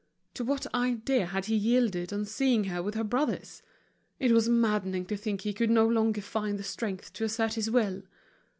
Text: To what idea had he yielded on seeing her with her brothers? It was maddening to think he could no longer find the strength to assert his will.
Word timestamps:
To 0.33 0.43
what 0.43 0.65
idea 0.73 1.27
had 1.27 1.45
he 1.45 1.55
yielded 1.55 2.11
on 2.11 2.25
seeing 2.25 2.63
her 2.63 2.81
with 2.81 2.95
her 2.95 3.03
brothers? 3.03 3.61
It 4.17 4.31
was 4.31 4.49
maddening 4.49 5.05
to 5.05 5.15
think 5.15 5.41
he 5.41 5.53
could 5.53 5.69
no 5.69 5.87
longer 5.87 6.21
find 6.21 6.57
the 6.57 6.63
strength 6.63 7.13
to 7.13 7.23
assert 7.23 7.53
his 7.53 7.69
will. 7.69 8.01